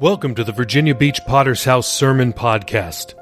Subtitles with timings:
[0.00, 3.12] Welcome to the Virginia Beach Potter's House Sermon Podcast.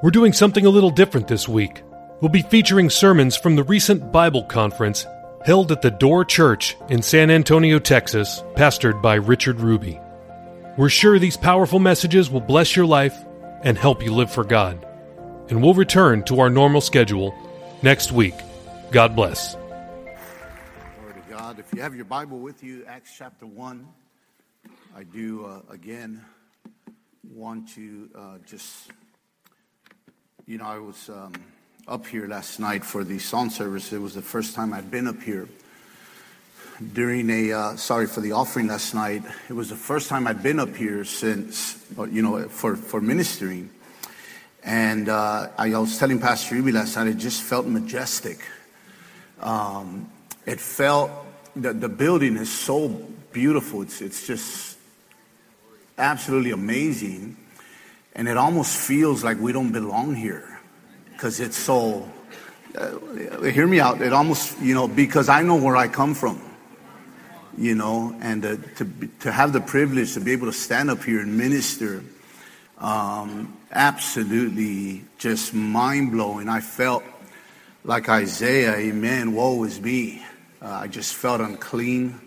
[0.00, 1.82] We're doing something a little different this week.
[2.20, 5.08] We'll be featuring sermons from the recent Bible conference
[5.44, 9.98] held at the Door Church in San Antonio, Texas, pastored by Richard Ruby.
[10.76, 13.24] We're sure these powerful messages will bless your life
[13.64, 14.86] and help you live for God.
[15.48, 17.34] And we'll return to our normal schedule
[17.82, 18.36] next week.
[18.92, 19.56] God bless.
[19.56, 21.58] Glory to God.
[21.58, 23.84] If you have your Bible with you, Acts chapter 1,
[24.96, 26.24] I do uh, again
[27.32, 28.90] want to uh, just,
[30.46, 31.32] you know, I was um,
[31.86, 33.92] up here last night for the song service.
[33.92, 35.48] It was the first time I'd been up here
[36.92, 39.22] during a, uh, sorry for the offering last night.
[39.48, 43.00] It was the first time I'd been up here since, uh, you know, for, for
[43.00, 43.70] ministering.
[44.64, 48.40] And uh, I was telling Pastor Ruby last night, it just felt majestic.
[49.40, 50.10] Um,
[50.46, 51.12] it felt,
[51.54, 52.88] the, the building is so
[53.32, 53.82] beautiful.
[53.82, 54.69] It's, it's just
[56.00, 57.36] absolutely amazing.
[58.14, 60.58] And it almost feels like we don't belong here
[61.12, 62.10] because it's so,
[62.76, 64.00] uh, hear me out.
[64.02, 66.40] It almost, you know, because I know where I come from,
[67.56, 71.04] you know, and uh, to, to have the privilege to be able to stand up
[71.04, 72.02] here and minister,
[72.78, 76.48] um, absolutely just mind blowing.
[76.48, 77.04] I felt
[77.84, 80.22] like Isaiah, amen, woe is me.
[80.60, 82.20] Uh, I just felt unclean,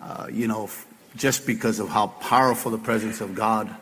[0.00, 0.68] uh, you know,
[1.16, 3.74] just because of how powerful the presence of God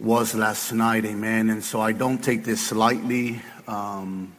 [0.00, 1.50] was last night, amen.
[1.50, 3.40] And so I don't take this lightly.
[3.68, 4.34] Um,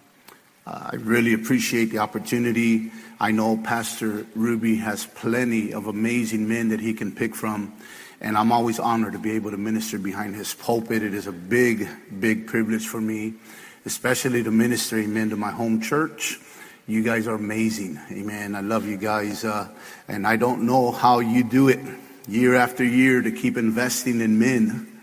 [0.67, 2.91] I really appreciate the opportunity.
[3.19, 7.73] I know Pastor Ruby has plenty of amazing men that he can pick from,
[8.19, 11.03] and I'm always honored to be able to minister behind his pulpit.
[11.03, 11.87] It is a big,
[12.19, 13.35] big privilege for me,
[13.85, 16.39] especially to minister, amen, to my home church.
[16.87, 17.99] You guys are amazing.
[18.11, 18.53] Amen.
[18.53, 19.43] I love you guys.
[19.43, 19.67] Uh,
[20.07, 21.79] and I don't know how you do it
[22.27, 25.01] year after year to keep investing in men,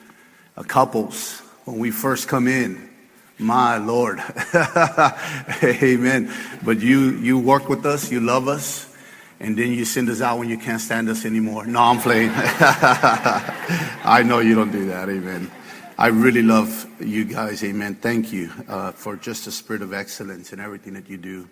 [0.56, 2.88] uh, couples, when we first come in.
[3.38, 4.20] My Lord.
[5.64, 6.32] Amen.
[6.64, 8.94] But you, you work with us, you love us,
[9.40, 11.66] and then you send us out when you can't stand us anymore.
[11.66, 12.30] No, I'm playing.
[12.34, 15.08] I know you don't do that.
[15.08, 15.50] Amen.
[15.98, 17.64] I really love you guys.
[17.64, 17.96] Amen.
[17.96, 21.48] Thank you uh, for just the spirit of excellence and everything that you do.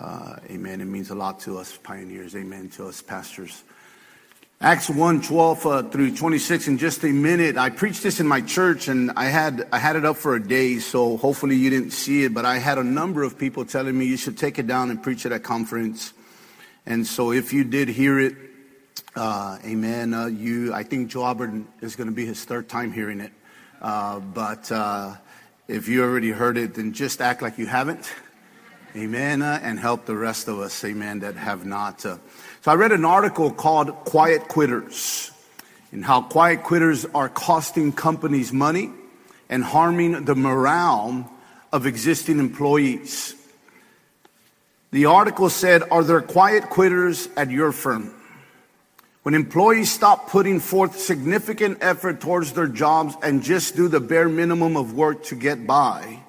[0.00, 0.80] Uh, amen.
[0.80, 2.34] It means a lot to us pioneers.
[2.34, 2.70] Amen.
[2.70, 3.62] To us pastors.
[4.62, 7.56] Acts 1 12 uh, through 26 in just a minute.
[7.56, 10.42] I preached this in my church and I had, I had it up for a
[10.42, 13.96] day, so hopefully you didn't see it, but I had a number of people telling
[13.96, 16.12] me you should take it down and preach it at conference.
[16.84, 18.36] And so if you did hear it,
[19.16, 22.92] uh, amen, uh, you, I think Joe Albert is going to be his third time
[22.92, 23.32] hearing it.
[23.80, 25.14] Uh, but uh,
[25.68, 28.12] if you already heard it, then just act like you haven't.
[28.96, 29.40] Amen.
[29.40, 32.04] Uh, and help the rest of us, amen, that have not.
[32.04, 32.18] Uh.
[32.62, 35.30] So I read an article called Quiet Quitters
[35.92, 38.90] and how quiet quitters are costing companies money
[39.48, 41.30] and harming the morale
[41.72, 43.36] of existing employees.
[44.90, 48.12] The article said, Are there quiet quitters at your firm?
[49.22, 54.28] When employees stop putting forth significant effort towards their jobs and just do the bare
[54.28, 56.20] minimum of work to get by,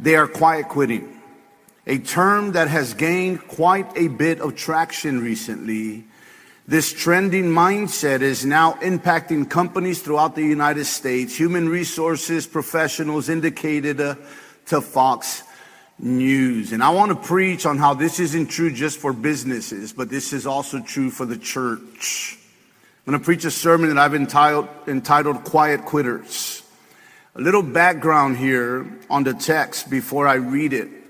[0.00, 1.21] they are quiet quitting
[1.86, 6.04] a term that has gained quite a bit of traction recently.
[6.66, 11.36] This trending mindset is now impacting companies throughout the United States.
[11.36, 14.14] Human resources professionals indicated uh,
[14.66, 15.42] to Fox
[15.98, 16.72] News.
[16.72, 20.32] And I want to preach on how this isn't true just for businesses, but this
[20.32, 22.38] is also true for the church.
[23.04, 26.62] I'm going to preach a sermon that I've entitled, entitled Quiet Quitters.
[27.34, 31.01] A little background here on the text before I read it.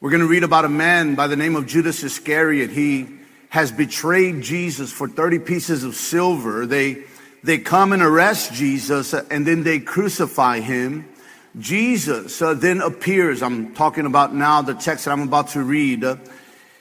[0.00, 2.70] We're going to read about a man by the name of Judas Iscariot.
[2.70, 3.08] He
[3.48, 6.66] has betrayed Jesus for 30 pieces of silver.
[6.66, 7.02] They,
[7.42, 11.08] they come and arrest Jesus and then they crucify him.
[11.58, 13.42] Jesus uh, then appears.
[13.42, 16.04] I'm talking about now the text that I'm about to read.
[16.04, 16.18] Uh,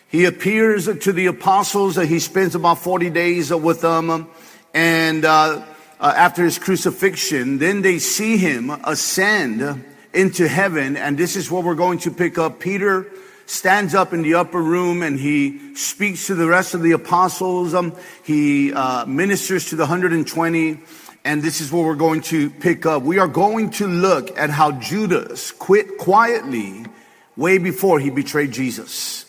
[0.10, 1.98] he appears to the apostles.
[1.98, 4.28] Uh, he spends about 40 days uh, with them.
[4.76, 5.66] and uh,
[6.00, 10.98] uh, after his crucifixion, then they see him ascend into heaven.
[10.98, 12.60] And this is what we're going to pick up.
[12.60, 13.12] Peter
[13.46, 17.74] stands up in the upper room and he speaks to the rest of the apostles.
[17.74, 20.80] Um, he uh, ministers to the 120.
[21.24, 23.04] And this is what we're going to pick up.
[23.04, 26.86] We are going to look at how Judas quit quietly
[27.36, 29.26] way before he betrayed Jesus.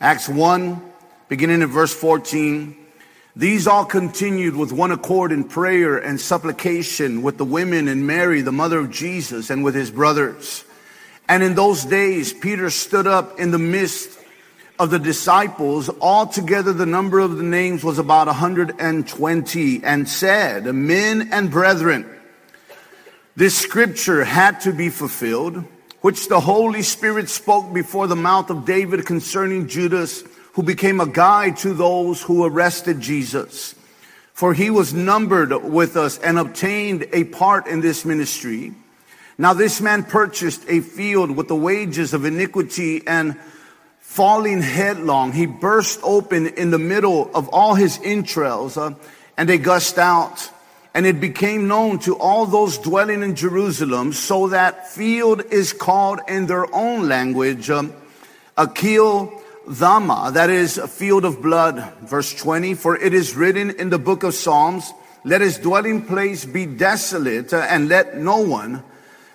[0.00, 0.82] Acts 1,
[1.28, 2.85] beginning in verse 14.
[3.36, 8.40] These all continued with one accord in prayer and supplication with the women and Mary,
[8.40, 10.64] the mother of Jesus, and with his brothers.
[11.28, 14.18] And in those days, Peter stood up in the midst
[14.78, 21.28] of the disciples, altogether the number of the names was about 120, and said, Men
[21.30, 22.08] and brethren,
[23.36, 25.62] this scripture had to be fulfilled,
[26.00, 30.24] which the Holy Spirit spoke before the mouth of David concerning Judas,
[30.56, 33.74] who became a guide to those who arrested Jesus.
[34.32, 38.72] For he was numbered with us and obtained a part in this ministry.
[39.36, 43.36] Now this man purchased a field with the wages of iniquity and
[44.00, 48.94] falling headlong, he burst open in the middle of all his entrails, uh,
[49.36, 50.48] and they gushed out.
[50.94, 56.20] And it became known to all those dwelling in Jerusalem, so that field is called
[56.28, 57.92] in their own language, um,
[58.56, 61.92] Akil Dama, that is a field of blood.
[62.02, 64.92] Verse 20, for it is written in the book of Psalms,
[65.24, 68.84] let his dwelling place be desolate, and let no one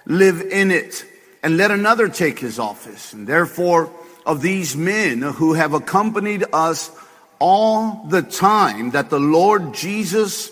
[0.05, 1.05] live in it,
[1.43, 3.11] and let another take his office.
[3.11, 3.91] And therefore,
[4.25, 6.91] of these men who have accompanied us
[7.39, 10.51] all the time that the Lord Jesus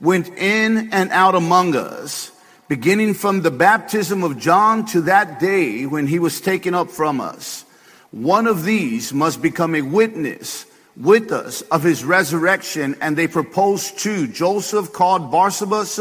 [0.00, 2.30] went in and out among us,
[2.68, 7.20] beginning from the baptism of John to that day when he was taken up from
[7.20, 7.64] us.
[8.14, 10.66] One of these must become a witness
[10.96, 12.94] with us of his resurrection.
[13.00, 15.98] And they proposed to Joseph called Barsabas,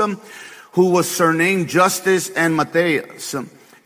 [0.73, 3.33] who was surnamed Justus and Matthias.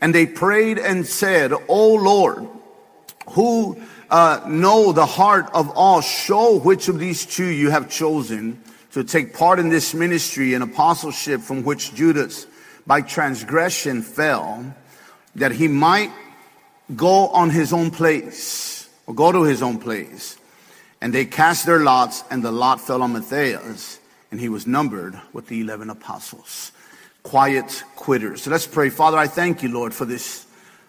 [0.02, 2.46] And they prayed and said, O Lord,
[3.30, 3.80] who
[4.10, 9.04] uh, know the heart of all, show which of these two you have chosen to
[9.04, 12.46] take part in this ministry and apostleship from which Judas
[12.86, 14.74] by transgression fell,
[15.34, 16.10] that he might
[16.94, 20.38] go on his own place or go to his own place.
[21.00, 24.00] And they cast their lots, and the lot fell on Matthias,
[24.32, 26.72] and he was numbered with the 11 apostles.
[27.22, 28.42] Quiet quitters.
[28.42, 28.90] So let's pray.
[28.90, 30.46] Father, I thank you, Lord, for this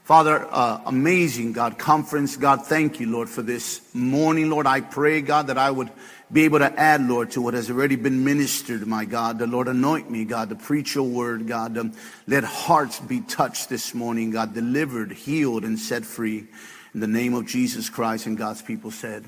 [0.09, 2.35] Father, uh, amazing God conference.
[2.35, 4.49] God, thank you, Lord, for this morning.
[4.49, 5.91] Lord, I pray, God, that I would
[6.31, 9.39] be able to add, Lord, to what has already been ministered, my God.
[9.39, 11.77] The Lord, anoint me, God, to preach your word, God.
[11.77, 11.93] Um,
[12.27, 16.45] let hearts be touched this morning, God, delivered, healed, and set free.
[16.93, 19.25] In the name of Jesus Christ and God's people said,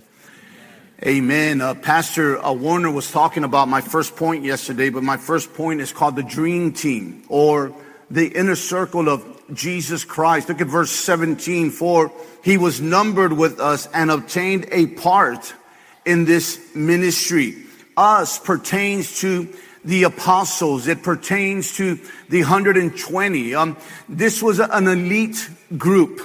[1.03, 1.61] Amen.
[1.61, 5.81] Uh, Pastor uh, Warner was talking about my first point yesterday, but my first point
[5.81, 7.73] is called the dream team or
[8.11, 10.49] the inner circle of Jesus Christ.
[10.49, 11.71] Look at verse 17.
[11.71, 12.11] For
[12.43, 15.55] he was numbered with us and obtained a part
[16.05, 17.55] in this ministry.
[17.95, 19.53] Us pertains to
[19.83, 20.87] the apostles.
[20.87, 21.99] It pertains to
[22.29, 23.55] the 120.
[23.55, 23.77] Um,
[24.07, 26.21] this was an elite group,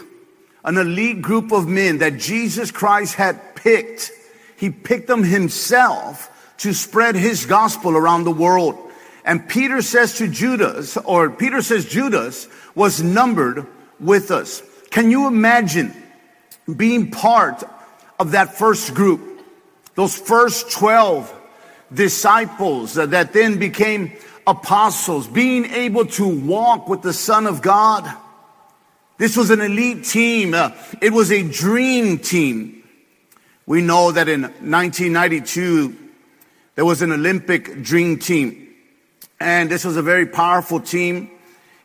[0.65, 4.11] an elite group of men that Jesus Christ had picked.
[4.57, 8.79] He picked them himself to spread his gospel around the world.
[9.25, 13.67] And Peter says to Judas, or Peter says Judas was numbered
[13.99, 14.63] with us.
[14.91, 15.93] Can you imagine
[16.77, 17.65] being part
[18.19, 19.36] of that first group?
[19.97, 21.35] Those first 12
[21.93, 24.13] disciples that then became
[24.47, 28.09] apostles, being able to walk with the Son of God.
[29.19, 30.55] This was an elite team.
[30.55, 32.85] Uh, it was a dream team.
[33.65, 35.97] We know that in 1992,
[36.75, 38.69] there was an Olympic dream team.
[39.41, 41.31] And this was a very powerful team.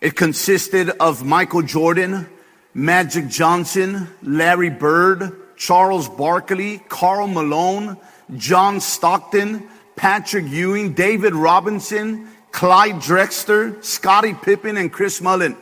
[0.02, 2.28] It consisted of Michael Jordan,
[2.74, 7.96] Magic Johnson, Larry Bird, Charles Barkley, Karl Malone,
[8.36, 15.56] John Stockton, Patrick Ewing, David Robinson, Clyde Drexler, Scottie Pippen, and Chris Mullin.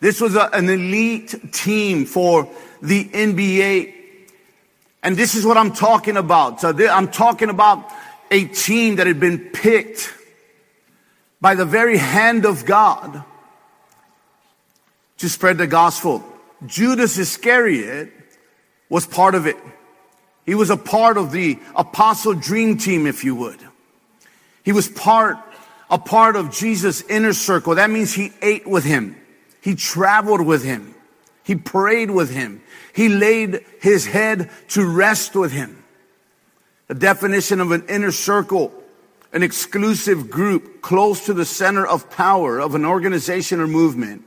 [0.00, 2.48] This was a, an elite team for
[2.80, 3.92] the NBA.
[5.02, 6.62] And this is what I'm talking about.
[6.62, 7.92] So I'm talking about
[8.30, 10.14] a team that had been picked
[11.42, 13.22] by the very hand of God
[15.18, 16.24] to spread the gospel.
[16.64, 18.15] Judas Iscariot
[18.88, 19.56] was part of it.
[20.44, 23.58] He was a part of the apostle dream team, if you would.
[24.62, 25.38] He was part,
[25.90, 27.74] a part of Jesus' inner circle.
[27.74, 29.16] That means he ate with him.
[29.60, 30.94] He traveled with him.
[31.42, 32.62] He prayed with him.
[32.92, 35.82] He laid his head to rest with him.
[36.86, 38.72] The definition of an inner circle
[39.36, 44.24] an exclusive group close to the center of power of an organization or movement,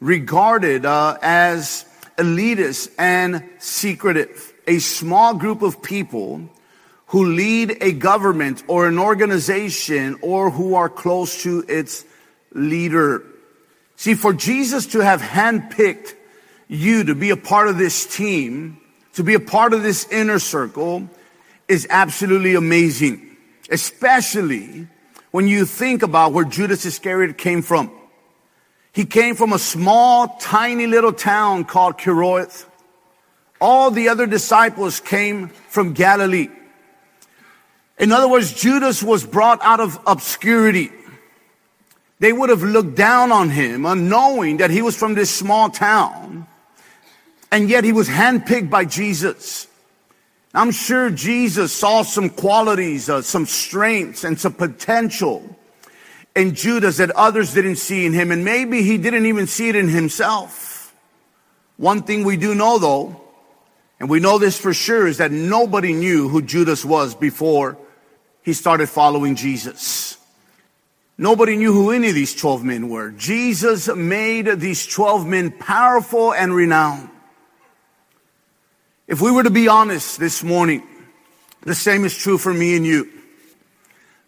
[0.00, 1.84] regarded uh, as
[2.16, 4.52] elitist and secretive.
[4.66, 6.48] A small group of people
[7.06, 12.04] who lead a government or an organization or who are close to its
[12.52, 13.24] leader.
[13.96, 16.14] See, for Jesus to have handpicked
[16.68, 18.78] you to be a part of this team,
[19.14, 21.08] to be a part of this inner circle,
[21.68, 23.36] is absolutely amazing.
[23.70, 24.88] Especially
[25.30, 27.90] when you think about where Judas Iscariot came from.
[28.96, 32.64] He came from a small, tiny little town called Kerioth,
[33.60, 36.48] All the other disciples came from Galilee.
[37.98, 40.90] In other words, Judas was brought out of obscurity.
[42.20, 46.46] They would have looked down on him, unknowing that he was from this small town,
[47.52, 49.68] and yet he was handpicked by Jesus.
[50.54, 55.55] I'm sure Jesus saw some qualities, uh, some strengths, and some potential
[56.36, 59.74] in Judas that others didn't see in him, and maybe he didn't even see it
[59.74, 60.94] in himself.
[61.78, 63.20] One thing we do know though,
[63.98, 67.78] and we know this for sure, is that nobody knew who Judas was before
[68.42, 70.18] he started following Jesus.
[71.18, 73.10] Nobody knew who any of these 12 men were.
[73.12, 77.08] Jesus made these 12 men powerful and renowned.
[79.06, 80.86] If we were to be honest this morning,
[81.62, 83.10] the same is true for me and you.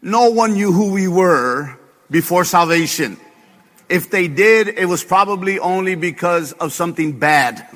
[0.01, 1.78] No one knew who we were
[2.11, 3.19] before salvation.
[3.89, 7.67] If they did, it was probably only because of something bad.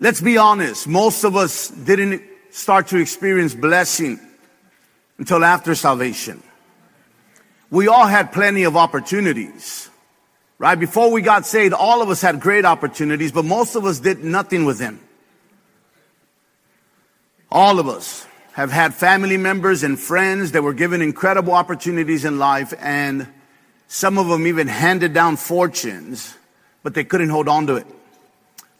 [0.00, 0.86] Let's be honest.
[0.86, 4.20] Most of us didn't start to experience blessing
[5.18, 6.42] until after salvation.
[7.70, 9.88] We all had plenty of opportunities,
[10.58, 10.78] right?
[10.78, 14.22] Before we got saved, all of us had great opportunities, but most of us did
[14.22, 15.00] nothing with them.
[17.50, 22.38] All of us have had family members and friends that were given incredible opportunities in
[22.38, 23.26] life, and
[23.88, 26.36] some of them even handed down fortunes,
[26.84, 27.86] but they couldn't hold on to it.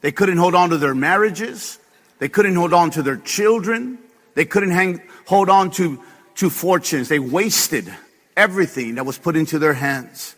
[0.00, 1.78] They couldn't hold on to their marriages.
[2.20, 3.98] They couldn't hold on to their children.
[4.34, 6.00] They couldn't hang, hold on to
[6.36, 7.08] to fortunes.
[7.08, 7.92] They wasted
[8.36, 10.36] everything that was put into their hands.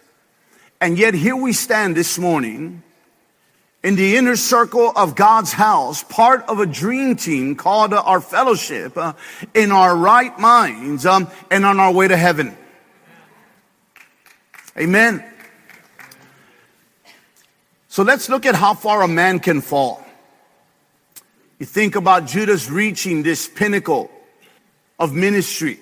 [0.81, 2.83] And yet here we stand this morning
[3.87, 8.21] in the inner circle of God's house, part of a dream team called uh, our
[8.21, 9.13] fellowship, uh,
[9.55, 12.57] in our right minds, um, and on our way to heaven.
[14.77, 15.25] Amen.
[17.87, 20.05] So let's look at how far a man can fall.
[21.61, 24.11] You think about Judas reaching this pinnacle
[24.99, 25.79] of ministry.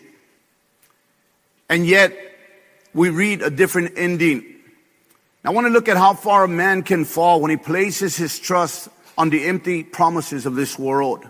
[1.71, 2.15] And yet,
[2.93, 4.54] we read a different ending.
[5.45, 8.39] I want to look at how far a man can fall when he places his
[8.39, 11.29] trust on the empty promises of this world.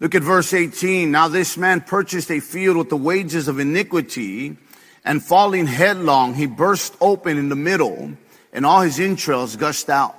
[0.00, 1.10] Look at verse 18.
[1.10, 4.56] Now this man purchased a field with the wages of iniquity
[5.04, 8.12] and falling headlong, he burst open in the middle
[8.52, 10.16] and all his entrails gushed out.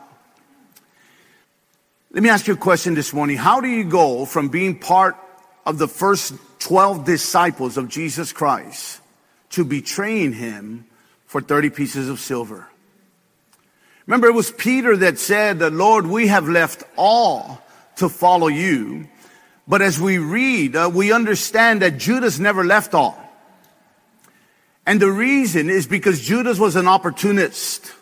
[2.12, 3.38] Let me ask you a question this morning.
[3.38, 5.16] How do you go from being part
[5.66, 9.02] of the first 12 disciples of Jesus Christ
[9.52, 10.86] to betraying him
[11.26, 12.68] for 30 pieces of silver.
[14.10, 17.64] Remember, it was Peter that said, "The Lord, we have left all
[17.98, 19.08] to follow you.
[19.68, 23.16] But as we read, uh, we understand that Judas never left all.
[24.84, 27.94] And the reason is because Judas was an opportunist.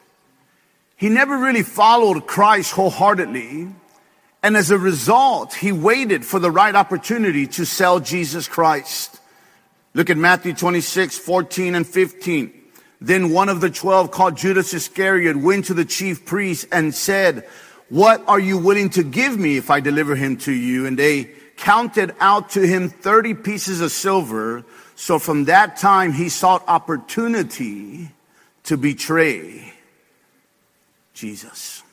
[0.96, 3.68] He never really followed Christ wholeheartedly.
[4.42, 9.20] And as a result, he waited for the right opportunity to sell Jesus Christ.
[9.94, 12.54] Look at Matthew 26, 14 and 15.
[13.00, 17.48] Then one of the twelve called Judas Iscariot went to the chief priests and said,
[17.90, 20.86] what are you willing to give me if I deliver him to you?
[20.86, 24.66] And they counted out to him 30 pieces of silver.
[24.96, 28.10] So from that time he sought opportunity
[28.64, 29.74] to betray
[31.14, 31.84] Jesus.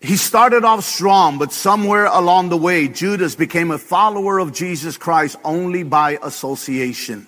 [0.00, 4.96] He started off strong, but somewhere along the way, Judas became a follower of Jesus
[4.96, 7.26] Christ only by association.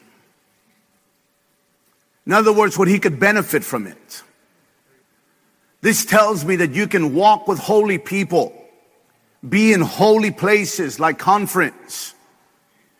[2.28, 4.22] In other words, what he could benefit from it.
[5.80, 8.52] This tells me that you can walk with holy people,
[9.48, 12.14] be in holy places like conference,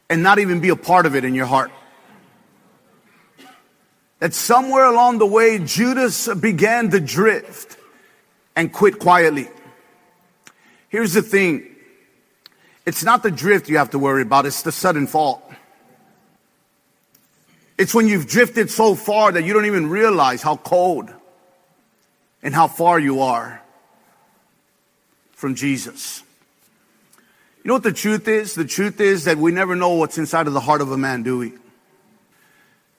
[0.09, 1.71] and not even be a part of it in your heart.
[4.21, 7.77] That somewhere along the way, Judas began to drift
[8.57, 9.51] and quit quietly.
[10.89, 11.77] Here's the thing.
[12.87, 15.48] It's not the drift you have to worry about, it's the sudden fall.
[17.79, 21.11] It's when you've drifted so far that you don't even realize how cold
[22.43, 23.63] and how far you are
[25.31, 26.23] from Jesus.
[27.63, 28.55] You know what the truth is?
[28.55, 31.23] The truth is that we never know what's inside of the heart of a man,
[31.23, 31.53] do we?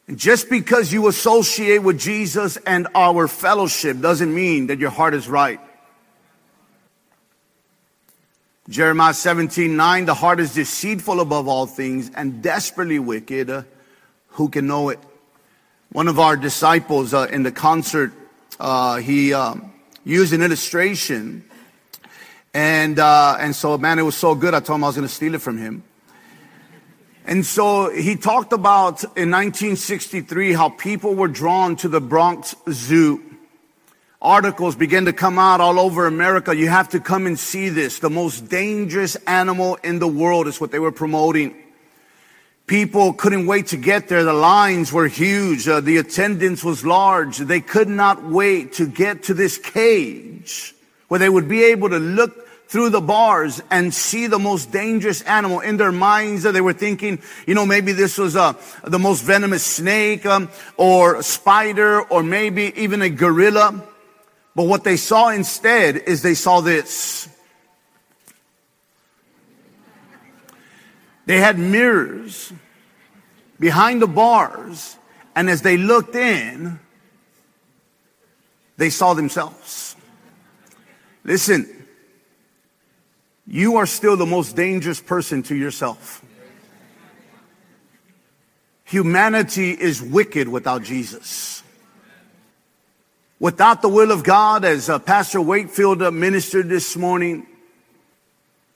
[0.08, 5.14] And just because you associate with Jesus and our fellowship doesn't mean that your heart
[5.14, 5.60] is right.
[8.70, 13.66] Jeremiah 17, 9, the heart is deceitful above all things and desperately wicked.
[14.40, 15.00] Who can know it?
[15.92, 18.14] One of our disciples uh, in the concert,
[18.58, 19.74] uh, he um,
[20.06, 21.44] used an illustration.
[22.54, 25.10] And, uh, and so, man, it was so good, I told him I was going
[25.10, 25.84] to steal it from him.
[27.26, 33.22] And so he talked about in 1963 how people were drawn to the Bronx Zoo
[34.22, 36.56] articles began to come out all over America.
[36.56, 38.00] You have to come and see this.
[38.00, 41.58] The most dangerous animal in the world is what they were promoting.
[42.70, 44.24] People couldn't wait to get there.
[44.24, 45.68] The lines were huge.
[45.68, 47.40] Uh, the attendance was large.
[47.40, 50.76] They could not wait to get to this cage
[51.08, 55.24] where they would be able to look through the bars and see the most dangerous
[55.24, 56.44] animal in their minds.
[56.44, 60.48] They were thinking, you know, maybe this was uh, the most venomous snake um,
[60.78, 63.84] or spider or maybe even a gorilla.
[64.54, 67.30] But what they saw instead is they saw this.
[71.30, 72.52] They had mirrors
[73.60, 74.98] behind the bars,
[75.36, 76.80] and as they looked in,
[78.78, 79.96] they saw themselves.
[81.24, 81.86] Listen,
[83.46, 86.26] you are still the most dangerous person to yourself.
[88.86, 91.62] Humanity is wicked without Jesus.
[93.40, 97.46] Without the will of God, as uh, Pastor Wakefield uh, ministered this morning,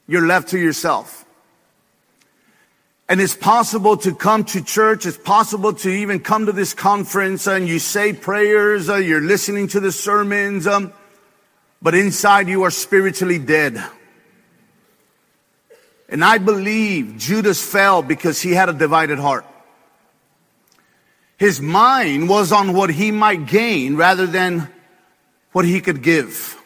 [0.06, 1.24] you're left to yourself.
[3.14, 5.06] And it's possible to come to church.
[5.06, 8.90] It's possible to even come to this conference and you say prayers.
[8.90, 10.66] Uh, you're listening to the sermons.
[10.66, 10.92] Um,
[11.80, 13.80] but inside you are spiritually dead.
[16.10, 19.46] And I believe Judas fell because he had a divided heart.
[21.38, 24.68] His mind was on what he might gain rather than
[25.52, 26.60] what he could give.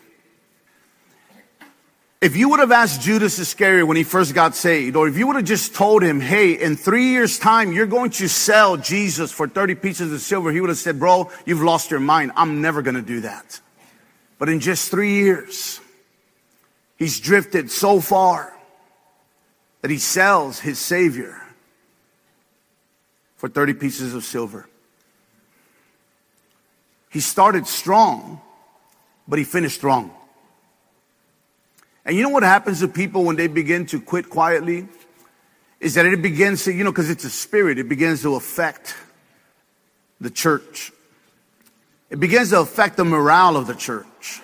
[2.20, 5.28] If you would have asked Judas Iscariot when he first got saved, or if you
[5.28, 9.32] would have just told him, hey, in three years time, you're going to sell Jesus
[9.32, 12.32] for 30 pieces of silver, he would have said, bro, you've lost your mind.
[12.36, 13.62] I'm never going to do that.
[14.40, 15.80] But in just three years,
[16.98, 18.52] he's drifted so far
[19.82, 21.40] that he sells his Savior
[23.36, 24.68] for 30 pieces of silver.
[27.12, 28.42] He started strong,
[29.28, 30.17] but he finished wrong.
[32.08, 34.88] And you know what happens to people when they begin to quit quietly?
[35.82, 38.96] Is that it begins to, you know, because it's a spirit, it begins to affect
[40.22, 40.94] the church.
[42.10, 44.42] It begins to affect the morale of the church.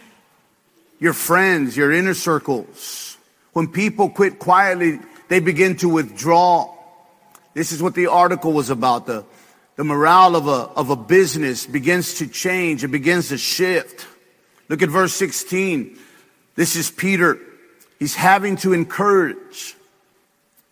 [0.99, 3.17] Your friends, your inner circles.
[3.53, 6.75] When people quit quietly, they begin to withdraw.
[7.53, 9.05] This is what the article was about.
[9.05, 9.23] The,
[9.77, 12.83] the morale of a, of a business begins to change.
[12.83, 14.05] It begins to shift.
[14.67, 15.97] Look at verse 16.
[16.55, 17.39] This is Peter.
[18.03, 19.77] He's having to encourage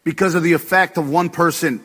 [0.04, 1.82] because of the effect of one person.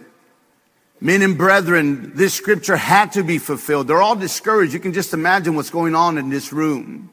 [1.00, 3.86] Men and brethren, this scripture had to be fulfilled.
[3.86, 4.72] They're all discouraged.
[4.72, 7.10] You can just imagine what's going on in this room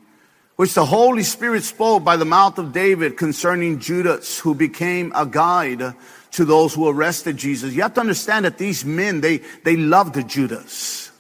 [0.56, 5.28] which the Holy Spirit spoke by the mouth of David concerning Judas, who became a
[5.28, 5.94] guide
[6.32, 7.76] to those who arrested Jesus.
[7.76, 11.12] You have to understand that these men, they, they loved Judas.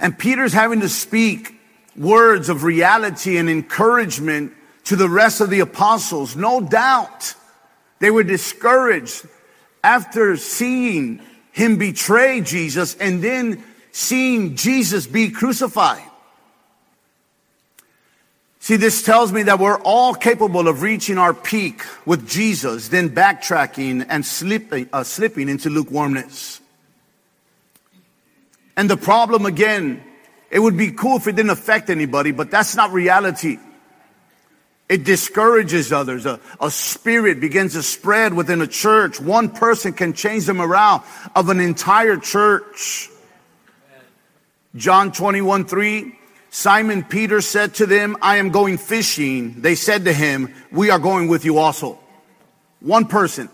[0.00, 1.54] And Peter's having to speak
[1.96, 4.52] words of reality and encouragement
[4.86, 6.36] to the rest of the apostles.
[6.36, 7.34] No doubt
[7.98, 9.26] they were discouraged
[9.82, 11.20] after seeing
[11.52, 16.02] him betray Jesus and then seeing Jesus be crucified.
[18.60, 23.10] See, this tells me that we're all capable of reaching our peak with Jesus, then
[23.10, 26.60] backtracking and slipping, uh, slipping into lukewarmness.
[28.76, 30.02] And the problem again,
[30.50, 33.58] it would be cool if it didn't affect anybody, but that's not reality.
[34.88, 36.26] It discourages others.
[36.26, 39.20] A, a, spirit begins to spread within a church.
[39.20, 43.10] One person can change the morale of an entire church.
[44.76, 46.18] John 21, 3,
[46.50, 49.60] Simon Peter said to them, I am going fishing.
[49.60, 51.98] They said to him, we are going with you also.
[52.80, 53.48] One person.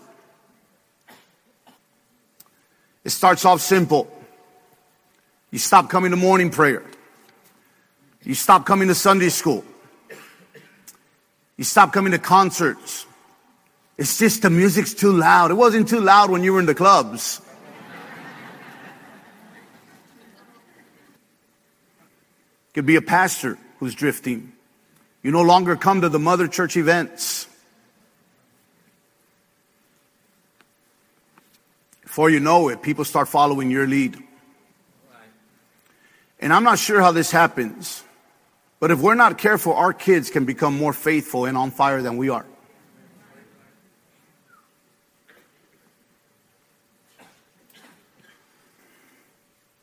[3.03, 4.07] It starts off simple.
[5.49, 6.83] You stop coming to morning prayer.
[8.23, 9.63] You stop coming to Sunday school.
[11.57, 13.05] You stop coming to concerts.
[13.97, 15.51] It's just the music's too loud.
[15.51, 17.41] It wasn't too loud when you were in the clubs.
[22.73, 24.51] Could be a pastor who's drifting.
[25.21, 27.47] You no longer come to the mother church events.
[32.01, 34.17] Before you know it, people start following your lead.
[36.39, 38.03] And I'm not sure how this happens,
[38.83, 42.17] but if we're not careful, our kids can become more faithful and on fire than
[42.17, 42.45] we are.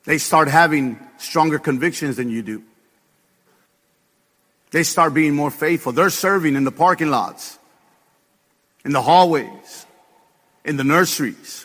[0.05, 2.63] They start having stronger convictions than you do.
[4.71, 5.93] They start being more faithful.
[5.93, 7.59] They're serving in the parking lots,
[8.85, 9.87] in the hallways,
[10.63, 11.65] in the nurseries.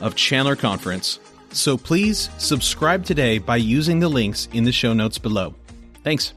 [0.00, 1.18] of Chandler Conference.
[1.52, 5.54] So please subscribe today by using the links in the show notes below.
[6.02, 6.32] Thanks.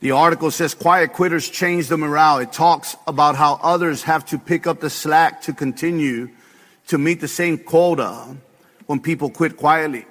[0.00, 2.38] The article says quiet quitters change the morale.
[2.38, 6.28] It talks about how others have to pick up the slack to continue
[6.88, 8.36] to meet the same quota
[8.86, 10.06] when people quit quietly It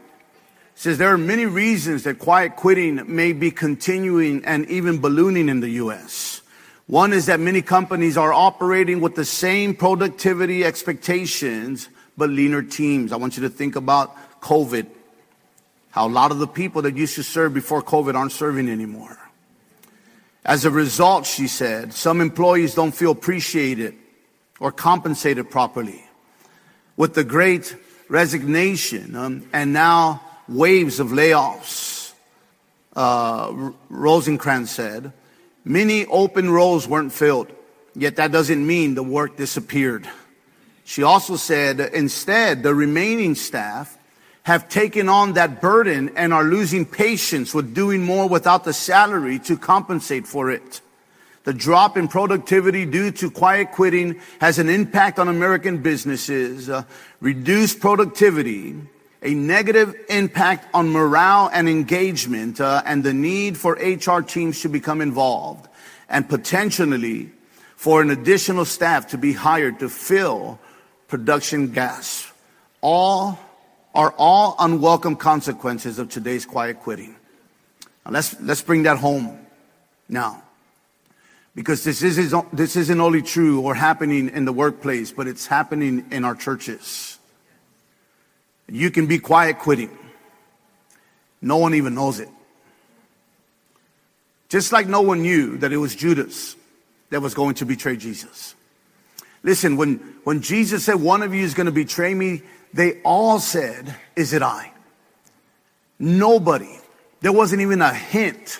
[0.75, 5.61] says there are many reasons that quiet quitting may be continuing and even ballooning in
[5.61, 6.41] the U.S.
[6.87, 13.11] One is that many companies are operating with the same productivity expectations, but leaner teams.
[13.11, 14.87] I want you to think about COVID,
[15.91, 19.17] how a lot of the people that used to serve before COVID aren't serving anymore.
[20.45, 23.95] As a result, she said, some employees don't feel appreciated
[24.59, 26.03] or compensated properly.
[26.97, 27.75] With the great
[28.07, 32.13] resignation um, and now waves of layoffs,
[32.95, 33.71] uh,
[34.65, 35.11] said,
[35.65, 37.51] many open roles weren't filled,
[37.95, 40.07] yet that doesn't mean the work disappeared.
[40.85, 43.97] She also said, instead, the remaining staff
[44.43, 49.39] have taken on that burden and are losing patience with doing more without the salary
[49.39, 50.81] to compensate for it.
[51.43, 56.69] The drop in productivity due to quiet quitting has an impact on American businesses.
[56.69, 56.83] Uh,
[57.19, 58.75] reduced productivity
[59.25, 64.69] a negative impact on morale and engagement uh, and the need for HR teams to
[64.69, 65.67] become involved
[66.07, 67.31] and potentially
[67.75, 70.59] for an additional staff to be hired to fill
[71.07, 72.31] production gas.
[72.81, 73.39] All
[73.93, 77.15] are all unwelcome consequences of today's quiet quitting.
[78.05, 79.39] Now let's, let's bring that home
[80.09, 80.43] now.
[81.55, 86.05] Because this, is, this isn't only true or happening in the workplace, but it's happening
[86.11, 87.17] in our churches.
[88.67, 89.97] You can be quiet quitting.
[91.41, 92.29] No one even knows it.
[94.49, 96.55] Just like no one knew that it was Judas
[97.09, 98.54] that was going to betray Jesus.
[99.45, 102.41] Listen, when, when Jesus said, one of you is going to betray me,
[102.73, 104.71] they all said, is it I?
[105.99, 106.79] Nobody.
[107.21, 108.59] There wasn't even a hint.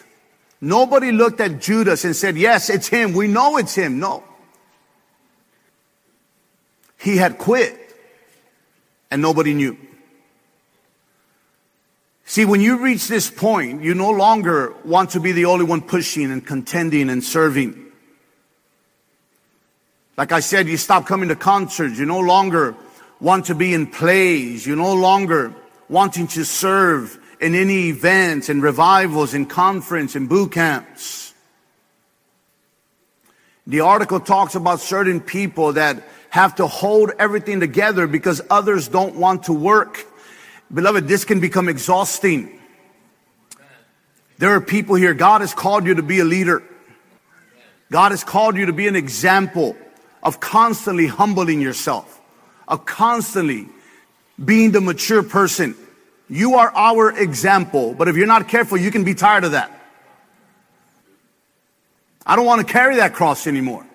[0.61, 3.13] Nobody looked at Judas and said, yes, it's him.
[3.13, 3.99] We know it's him.
[3.99, 4.23] No.
[6.99, 7.79] He had quit
[9.09, 9.75] and nobody knew.
[12.25, 15.81] See, when you reach this point, you no longer want to be the only one
[15.81, 17.84] pushing and contending and serving.
[20.17, 21.99] Like I said, you stop coming to concerts.
[21.99, 22.75] You no longer
[23.19, 24.65] want to be in plays.
[24.65, 25.53] You no longer
[25.89, 31.33] wanting to serve in any events and revivals and conference and boot camps.
[33.67, 39.15] The article talks about certain people that have to hold everything together because others don't
[39.15, 40.05] want to work.
[40.73, 42.59] Beloved, this can become exhausting.
[44.37, 46.61] There are people here, God has called you to be a leader.
[47.91, 49.75] God has called you to be an example
[50.25, 52.19] of constantly humbling yourself,
[52.67, 53.69] of constantly
[54.43, 55.75] being the mature person.
[56.27, 59.71] You are our example, but if you're not careful, you can be tired of that.
[62.25, 63.85] I don't want to carry that cross anymore.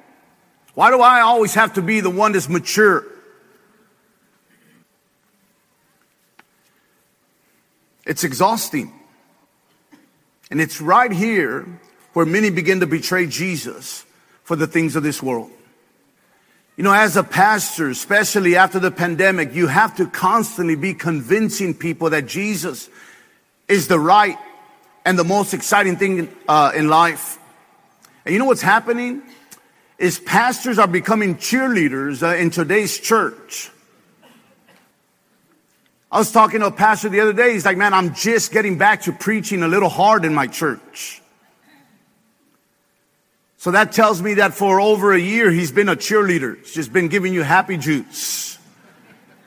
[0.74, 3.04] Why do I always have to be the one that's mature?
[8.06, 8.92] It's exhausting.
[10.48, 11.80] And it's right here
[12.12, 14.04] where many begin to betray Jesus
[14.44, 15.50] for the things of this world.
[16.80, 21.74] You know, as a pastor, especially after the pandemic, you have to constantly be convincing
[21.74, 22.88] people that Jesus
[23.68, 24.38] is the right
[25.04, 27.38] and the most exciting thing uh, in life.
[28.24, 29.20] And you know what's happening?
[29.98, 33.70] Is pastors are becoming cheerleaders uh, in today's church.
[36.10, 37.52] I was talking to a pastor the other day.
[37.52, 41.20] He's like, man, I'm just getting back to preaching a little hard in my church.
[43.60, 46.56] So that tells me that for over a year, he's been a cheerleader.
[46.60, 48.56] He's just been giving you happy juice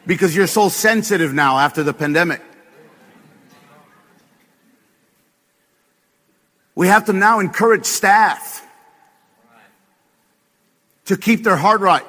[0.06, 2.40] because you're so sensitive now after the pandemic.
[6.76, 8.64] We have to now encourage staff
[11.06, 12.06] to keep their heart right.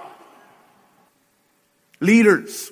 [2.00, 2.70] Leaders.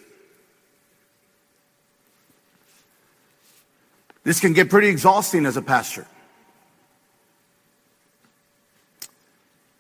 [4.25, 6.07] This can get pretty exhausting as a pastor.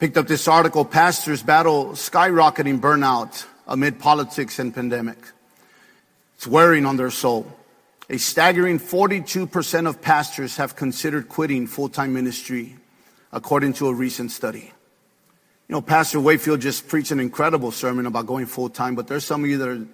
[0.03, 5.17] Picked up this article, Pastors Battle Skyrocketing Burnout Amid Politics and Pandemic.
[6.35, 7.47] It's wearing on their soul.
[8.11, 12.75] A staggering 42% of pastors have considered quitting full time ministry,
[13.31, 14.73] according to a recent study.
[15.69, 19.25] You know, Pastor Wayfield just preached an incredible sermon about going full time, but there's
[19.25, 19.87] some of you that are.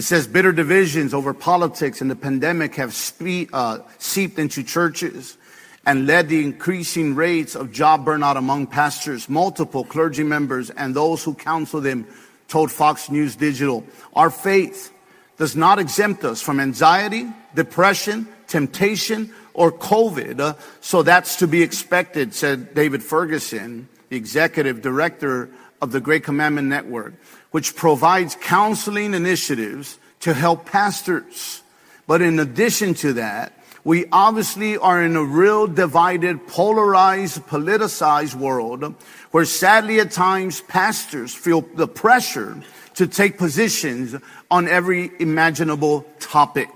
[0.00, 5.36] It says bitter divisions over politics and the pandemic have spe- uh, seeped into churches
[5.84, 11.22] and led the increasing rates of job burnout among pastors, multiple clergy members, and those
[11.22, 12.06] who counsel them
[12.48, 13.84] told Fox News Digital.
[14.14, 14.90] Our faith
[15.36, 20.40] does not exempt us from anxiety, depression, temptation, or COVID.
[20.40, 25.50] Uh, so that's to be expected, said David Ferguson, the executive director
[25.82, 27.12] of the Great Commandment Network,
[27.50, 31.62] which provides counseling initiatives to help pastors.
[32.06, 38.94] But in addition to that, we obviously are in a real divided, polarized, politicized world
[39.30, 42.60] where sadly at times pastors feel the pressure
[42.94, 44.14] to take positions
[44.50, 46.68] on every imaginable topic.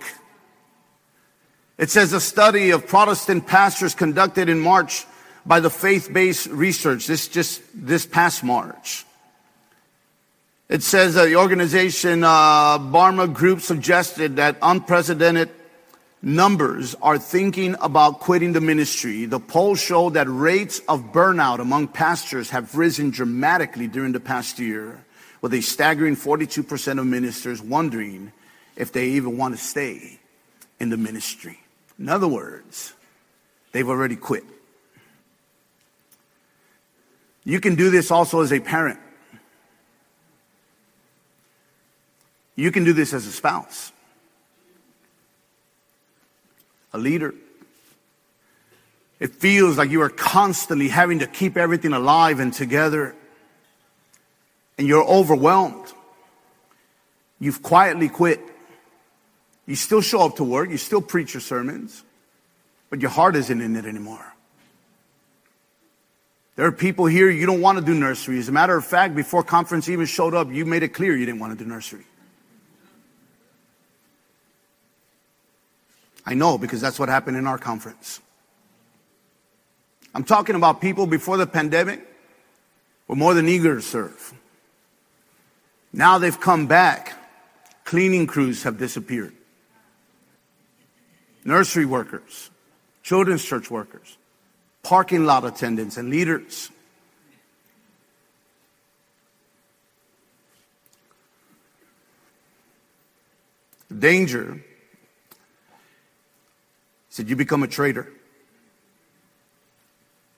[1.76, 5.04] It says a study of Protestant pastors conducted in March
[5.44, 9.04] by the faith-based research, this just this past March.
[10.68, 15.50] It says that the organization uh, Barna Group suggested that unprecedented
[16.22, 19.26] numbers are thinking about quitting the ministry.
[19.26, 24.58] The polls show that rates of burnout among pastors have risen dramatically during the past
[24.58, 25.04] year,
[25.42, 28.32] with a staggering 42% of ministers wondering
[28.74, 30.18] if they even want to stay
[30.80, 31.60] in the ministry.
[31.98, 32.94] In other words,
[33.72, 34.44] they've already quit.
[37.44, 38.98] You can do this also as a parent.
[42.56, 43.92] You can do this as a spouse
[46.94, 47.34] a leader.
[49.18, 53.14] It feels like you are constantly having to keep everything alive and together,
[54.78, 55.92] and you're overwhelmed.
[57.40, 58.40] You've quietly quit.
[59.66, 62.04] You still show up to work, you still preach your sermons,
[62.90, 64.24] but your heart isn't in it anymore.
[66.56, 68.38] There are people here, you don't want to do nursery.
[68.38, 71.26] As a matter of fact, before conference even showed up, you made it clear you
[71.26, 72.04] didn't want to do nursery.
[76.26, 78.20] I know because that's what happened in our conference.
[80.14, 82.00] I'm talking about people before the pandemic
[83.08, 84.32] were more than eager to serve.
[85.92, 87.12] Now they've come back.
[87.84, 89.34] Cleaning crews have disappeared.
[91.44, 92.50] Nursery workers,
[93.02, 94.16] children's church workers,
[94.82, 96.70] parking lot attendants, and leaders.
[103.98, 104.60] danger
[107.14, 108.08] said, You become a traitor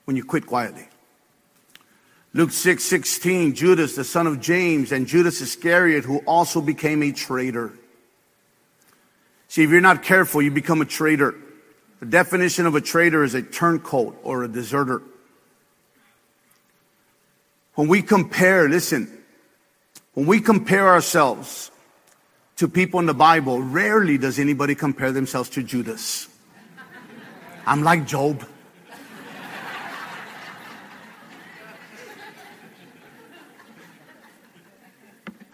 [0.05, 0.87] when you quit quietly.
[2.35, 7.13] Luke 6 16, Judas, the son of James, and Judas Iscariot, who also became a
[7.13, 7.73] traitor.
[9.49, 11.35] See, if you're not careful, you become a traitor.
[12.01, 15.01] The definition of a traitor is a turncoat or a deserter.
[17.75, 19.11] When we compare, listen,
[20.13, 21.71] when we compare ourselves
[22.57, 26.29] to people in the Bible, rarely does anybody compare themselves to Judas.
[27.67, 28.47] I'm like Job.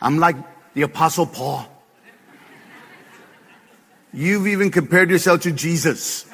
[0.01, 0.37] I'm like
[0.75, 1.69] the Apostle Paul.
[4.13, 6.27] You've even compared yourself to Jesus.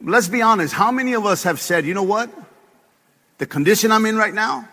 [0.00, 0.74] Let's be honest.
[0.74, 2.30] How many of us have said, you know what?
[3.38, 4.68] The condition I'm in right now,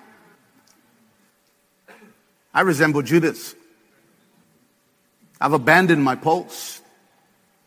[2.53, 3.55] I resemble Judas.
[5.39, 6.80] I've abandoned my post.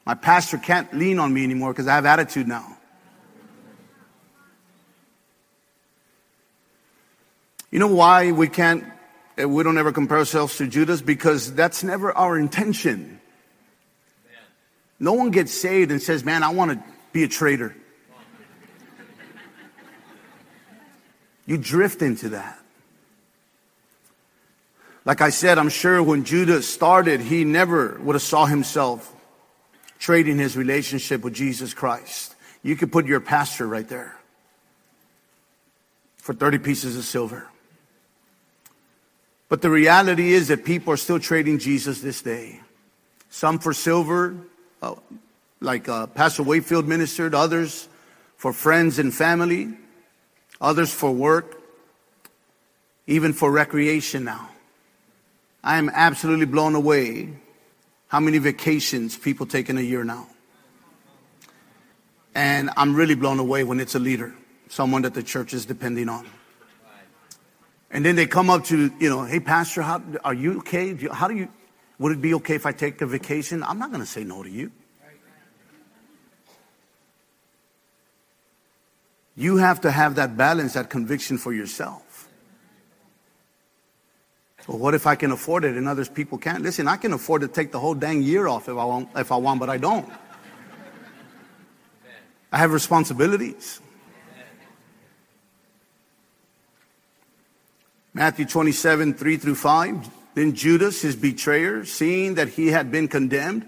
[0.05, 2.77] My pastor can't lean on me anymore because I have attitude now.
[7.71, 8.85] You know why we can't,
[9.37, 11.01] eh, we don't ever compare ourselves to Judas?
[11.01, 13.21] Because that's never our intention.
[15.01, 17.75] No one gets saved and says, Man, I want to be a traitor.
[21.47, 22.59] You drift into that.
[25.05, 29.15] Like I said, I'm sure when Judas started, he never would have saw himself
[30.05, 32.35] trading his relationship with Jesus Christ.
[32.63, 34.15] You could put your pastor right there
[36.19, 37.49] for 30 pieces of silver.
[39.49, 42.61] But the reality is that people are still trading Jesus this day.
[43.31, 44.37] Some for silver,
[44.83, 44.97] uh,
[45.61, 47.89] like uh, Pastor Wakefield ministered, others
[48.37, 49.73] for friends and family,
[50.61, 51.63] others for work,
[53.07, 54.51] even for recreation now.
[55.63, 57.31] I am absolutely blown away
[58.15, 60.29] how many vacations people take in a year now.
[62.33, 64.33] And I'm really blown away when it's a leader,
[64.69, 66.25] someone that the church is depending on.
[67.91, 70.95] And then they come up to, you know, hey, Pastor, how, are you okay?
[71.11, 71.49] How do you,
[71.99, 73.65] would it be okay if I take a vacation?
[73.65, 74.71] I'm not going to say no to you.
[79.35, 82.04] You have to have that balance, that conviction for yourself.
[84.67, 86.63] Well, what if I can afford it and others people can't?
[86.63, 89.31] Listen, I can afford to take the whole dang year off if I want, if
[89.31, 90.11] I want but I don't.
[92.51, 93.81] I have responsibilities.
[98.15, 100.09] Matthew 27, 3 through 5.
[100.35, 103.67] Then Judas, his betrayer, seeing that he had been condemned,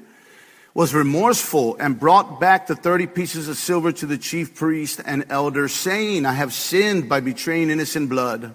[0.73, 5.25] was remorseful and brought back the 30 pieces of silver to the chief priest and
[5.31, 8.55] elders, saying, I have sinned by betraying innocent blood.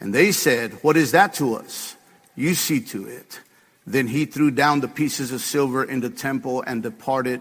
[0.00, 1.94] And they said, What is that to us?
[2.34, 3.40] You see to it.
[3.86, 7.40] Then he threw down the pieces of silver in the temple and departed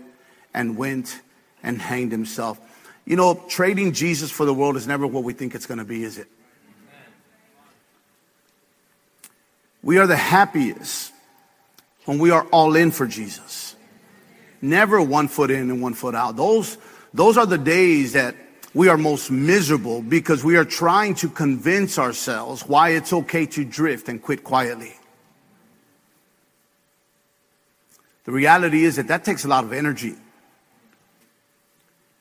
[0.53, 1.21] and went
[1.63, 2.59] and hanged himself.
[3.05, 5.85] You know, trading Jesus for the world is never what we think it's going to
[5.85, 6.27] be, is it?
[9.81, 11.13] We are the happiest
[12.05, 13.75] when we are all in for Jesus.
[14.61, 16.35] Never one foot in and one foot out.
[16.35, 16.77] Those,
[17.13, 18.35] those are the days that
[18.73, 23.65] we are most miserable because we are trying to convince ourselves why it's okay to
[23.65, 24.93] drift and quit quietly.
[28.25, 30.15] The reality is that that takes a lot of energy.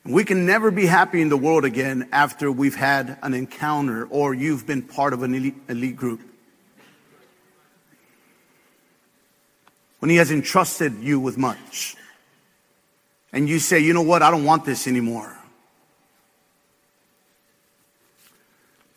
[0.05, 4.33] We can never be happy in the world again after we've had an encounter or
[4.33, 6.21] you've been part of an elite, elite group.
[9.99, 11.95] When he has entrusted you with much.
[13.31, 15.38] And you say, you know what, I don't want this anymore.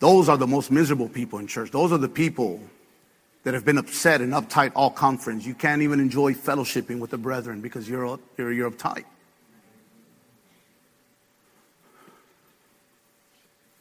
[0.03, 1.71] Those are the most miserable people in church.
[1.71, 2.61] Those are the people
[3.45, 5.47] that have been upset and uptight all conference.
[5.47, 9.05] You can't even enjoy fellowshipping with the brethren because you're, you're, you're uptight.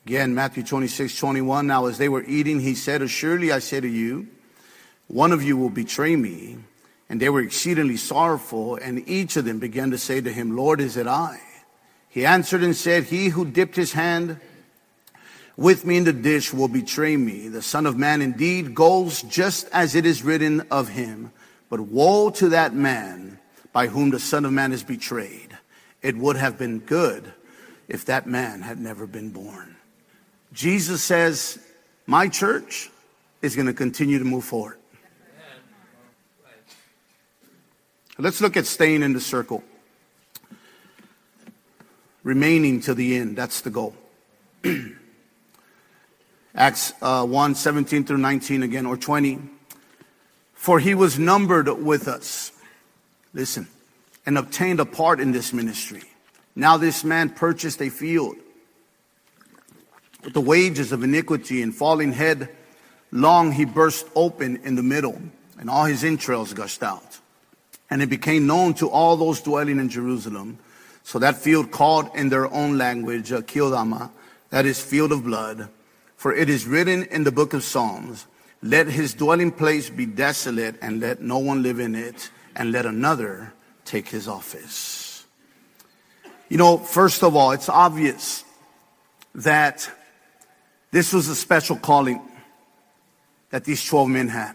[0.05, 1.65] Again, Matthew 26, 21.
[1.65, 4.27] Now, as they were eating, he said, Surely I say to you,
[5.07, 6.59] one of you will betray me.
[7.09, 10.81] And they were exceedingly sorrowful, and each of them began to say to him, Lord,
[10.81, 11.39] is it I?
[12.09, 14.39] He answered and said, He who dipped his hand
[15.57, 17.47] with me in the dish will betray me.
[17.47, 21.31] The Son of Man indeed goes just as it is written of him.
[21.69, 23.39] But woe to that man
[23.73, 25.57] by whom the Son of Man is betrayed.
[26.01, 27.31] It would have been good
[27.87, 29.75] if that man had never been born.
[30.53, 31.59] Jesus says,
[32.07, 32.89] My church
[33.41, 34.77] is going to continue to move forward.
[38.17, 39.63] Let's look at staying in the circle.
[42.23, 43.35] Remaining to the end.
[43.35, 43.95] That's the goal.
[46.55, 49.39] Acts uh, 1 17 through 19 again, or 20.
[50.53, 52.51] For he was numbered with us.
[53.33, 53.67] Listen,
[54.25, 56.03] and obtained a part in this ministry.
[56.55, 58.35] Now this man purchased a field
[60.23, 62.49] with the wages of iniquity and falling head
[63.11, 65.19] long he burst open in the middle
[65.57, 67.19] and all his entrails gushed out.
[67.89, 70.59] And it became known to all those dwelling in Jerusalem.
[71.03, 74.11] So that field called in their own language, uh, Kildama,
[74.49, 75.69] that is field of blood.
[76.21, 78.27] For it is written in the book of Psalms,
[78.61, 82.85] let his dwelling place be desolate and let no one live in it and let
[82.85, 83.53] another
[83.85, 85.25] take his office.
[86.47, 88.45] You know, first of all, it's obvious
[89.33, 89.89] that
[90.91, 92.21] this was a special calling
[93.49, 94.53] that these 12 men had.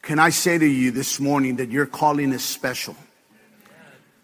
[0.00, 2.96] Can I say to you this morning that your calling is special?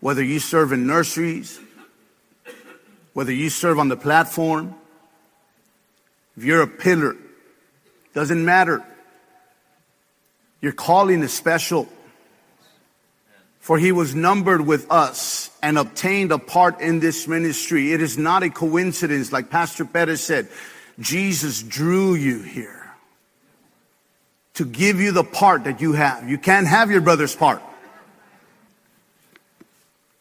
[0.01, 1.61] Whether you serve in nurseries,
[3.13, 4.75] whether you serve on the platform,
[6.39, 7.17] if you're a pillar,
[8.15, 8.81] doesn't matter.
[10.61, 11.89] Your calling is special.
[13.59, 17.93] For he was numbered with us and obtained a part in this ministry.
[17.93, 20.47] It is not a coincidence, like Pastor Perez said.
[21.01, 22.89] Jesus drew you here
[24.55, 26.31] to give you the part that you have.
[26.31, 27.61] You can't have your brother's part.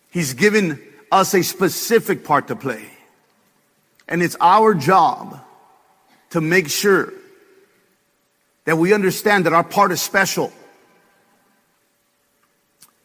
[0.09, 2.89] He's given us a specific part to play.
[4.07, 5.43] And it's our job
[6.32, 7.13] to make sure
[8.65, 10.51] that we understand that our part is special.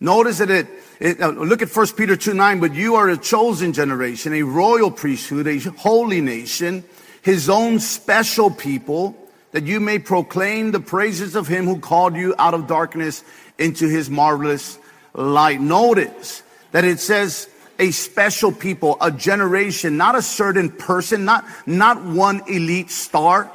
[0.01, 0.67] Notice that it,
[0.99, 4.43] it uh, look at 1 Peter 2 9, but you are a chosen generation, a
[4.43, 6.83] royal priesthood, a holy nation,
[7.23, 9.17] his own special people,
[9.53, 13.23] that you may proclaim the praises of him who called you out of darkness
[13.59, 14.77] into his marvelous
[15.15, 15.61] light.
[15.61, 16.43] Notice
[16.73, 17.49] that it says
[17.83, 23.51] a special people, a generation, not a certain person, not, not one elite star.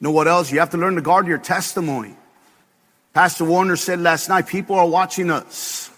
[0.00, 0.50] You know what else?
[0.50, 2.16] You have to learn to guard your testimony.
[3.14, 5.88] Pastor Warner said last night, people are watching us.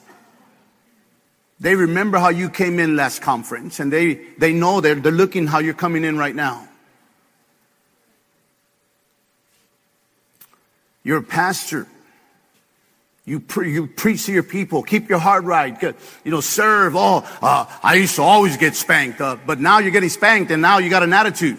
[1.61, 5.47] They remember how you came in last conference and they, they know they're, they're looking
[5.47, 6.69] how you're coming in right now.
[11.03, 11.87] You're a pastor.
[13.27, 14.83] You, pre- you preach to your people.
[14.83, 15.81] Keep your heart right.
[15.83, 15.95] You
[16.31, 16.95] know, serve.
[16.95, 20.61] Oh, uh, I used to always get spanked, uh, but now you're getting spanked and
[20.61, 21.59] now you got an attitude.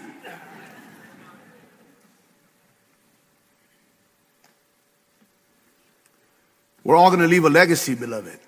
[6.84, 8.38] We're all going to leave a legacy, beloved.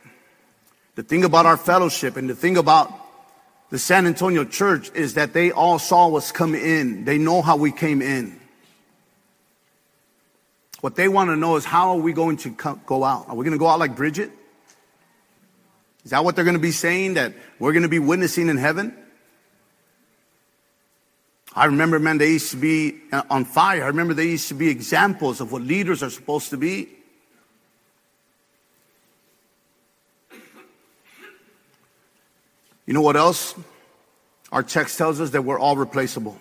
[0.94, 2.92] The thing about our fellowship and the thing about
[3.70, 7.04] the San Antonio church is that they all saw us come in.
[7.04, 8.37] They know how we came in.
[10.80, 12.50] What they want to know is how are we going to
[12.86, 13.28] go out?
[13.28, 14.30] Are we going to go out like Bridget?
[16.04, 18.56] Is that what they're going to be saying that we're going to be witnessing in
[18.56, 18.96] heaven?
[21.54, 23.82] I remember, man, they used to be uh, on fire.
[23.82, 26.88] I remember they used to be examples of what leaders are supposed to be.
[32.86, 33.54] You know what else?
[34.52, 36.38] Our text tells us that we're all replaceable.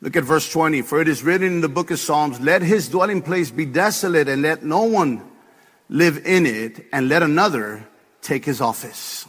[0.00, 0.82] Look at verse 20.
[0.82, 4.28] For it is written in the book of Psalms, let his dwelling place be desolate
[4.28, 5.22] and let no one
[5.88, 7.86] live in it and let another
[8.20, 9.26] take his office.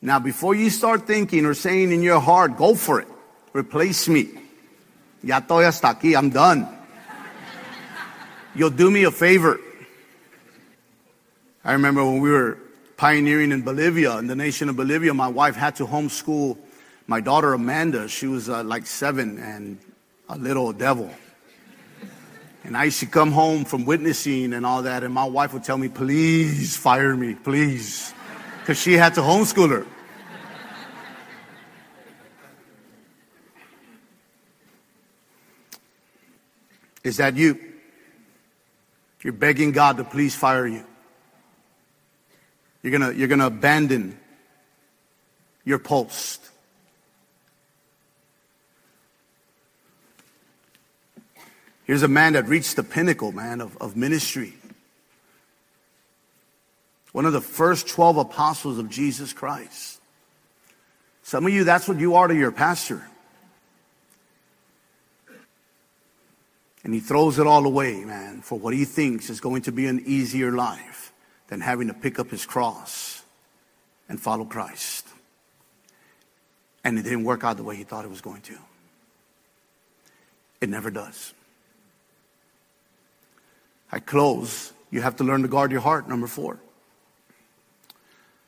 [0.00, 3.08] Now, before you start thinking or saying in your heart, go for it.
[3.52, 4.28] Replace me.
[5.22, 6.16] Ya estoy hasta aquí.
[6.16, 6.68] I'm done.
[8.54, 9.58] You'll do me a favor.
[11.64, 12.58] I remember when we were
[12.96, 16.56] pioneering in Bolivia, in the nation of Bolivia, my wife had to homeschool
[17.08, 19.78] my daughter Amanda, she was uh, like seven and
[20.28, 21.10] a little devil.
[22.64, 25.64] And I used to come home from witnessing and all that, and my wife would
[25.64, 28.12] tell me, please fire me, please.
[28.60, 29.86] Because she had to homeschool her.
[37.02, 37.58] Is that you?
[39.22, 40.84] You're begging God to please fire you.
[42.82, 44.18] You're gonna, you're gonna abandon
[45.64, 46.50] your post.
[51.88, 54.52] Here's a man that reached the pinnacle, man, of, of ministry.
[57.12, 59.98] One of the first 12 apostles of Jesus Christ.
[61.22, 63.08] Some of you, that's what you are to your pastor.
[66.84, 69.86] And he throws it all away, man, for what he thinks is going to be
[69.86, 71.10] an easier life
[71.46, 73.22] than having to pick up his cross
[74.10, 75.08] and follow Christ.
[76.84, 78.58] And it didn't work out the way he thought it was going to.
[80.60, 81.32] It never does.
[83.90, 84.72] I close.
[84.90, 86.58] You have to learn to guard your heart, number four.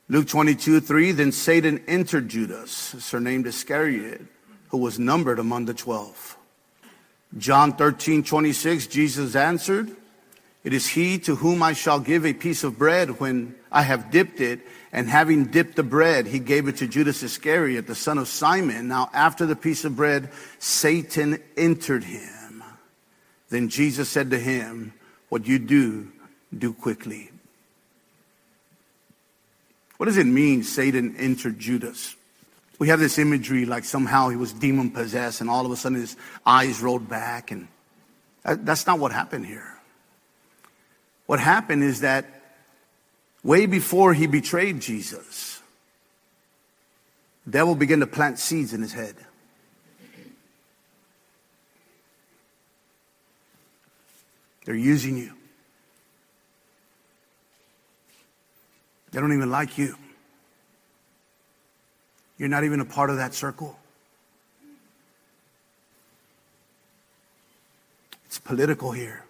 [0.09, 4.21] Luke 22, 3, then Satan entered Judas, surnamed Iscariot,
[4.69, 6.37] who was numbered among the twelve.
[7.37, 9.89] John 13, 26, Jesus answered,
[10.65, 14.11] It is he to whom I shall give a piece of bread when I have
[14.11, 14.59] dipped it.
[14.91, 18.89] And having dipped the bread, he gave it to Judas Iscariot, the son of Simon.
[18.89, 20.29] Now, after the piece of bread,
[20.59, 22.61] Satan entered him.
[23.49, 24.93] Then Jesus said to him,
[25.31, 26.11] what you do,
[26.55, 27.31] do quickly.
[29.95, 32.17] What does it mean Satan entered Judas?
[32.79, 36.01] We have this imagery like somehow he was demon possessed and all of a sudden
[36.01, 37.69] his eyes rolled back and
[38.43, 39.79] that's not what happened here.
[41.27, 42.25] What happened is that
[43.41, 45.61] way before he betrayed Jesus,
[47.45, 49.15] the devil began to plant seeds in his head.
[54.65, 55.33] They're using you.
[59.11, 59.97] They don't even like you.
[62.37, 63.77] You're not even a part of that circle.
[68.25, 69.25] It's political here.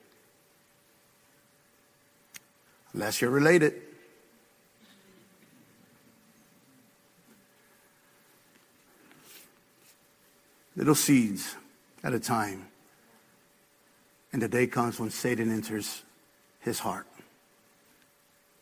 [2.94, 3.74] Unless you're related.
[10.76, 11.56] Little seeds
[12.04, 12.71] at a time.
[14.34, 16.04] And the day comes when Satan enters
[16.60, 17.06] his heart.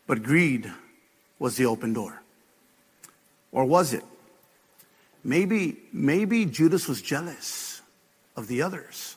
[0.06, 0.70] But greed
[1.38, 2.20] was the open door.
[3.52, 4.04] Or was it?
[5.22, 7.82] Maybe, maybe Judas was jealous
[8.36, 9.16] of the others.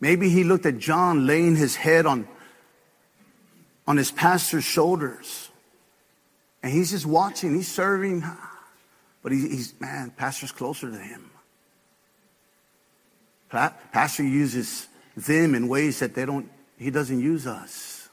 [0.00, 2.26] Maybe he looked at John laying his head on,
[3.86, 5.48] on his pastor's shoulders.
[6.62, 8.24] And he's just watching, he's serving.
[9.22, 11.31] But he, he's, man, pastor's closer to him.
[13.52, 18.08] Pastor uses them in ways that they don't, he doesn't use us.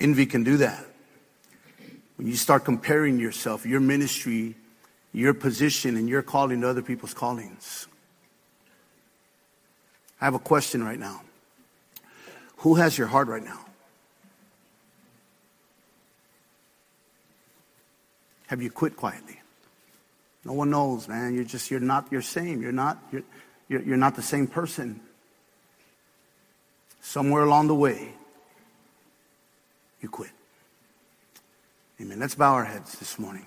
[0.00, 0.84] Envy can do that.
[2.16, 4.56] When you start comparing yourself, your ministry,
[5.12, 7.86] your position, and your calling to other people's callings.
[10.20, 11.22] I have a question right now.
[12.58, 13.60] Who has your heart right now?
[18.52, 19.40] Have you quit quietly?
[20.44, 21.34] No one knows, man.
[21.34, 22.60] You're just, you're not your same.
[22.60, 23.22] You're not, you're,
[23.66, 25.00] you're, you're not the same person.
[27.00, 28.12] Somewhere along the way,
[30.02, 30.32] you quit.
[31.98, 32.20] Amen.
[32.20, 33.46] Let's bow our heads this morning.